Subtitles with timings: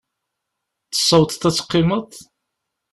[0.91, 2.09] Tessawḍeḍ ad teqqimeḍ?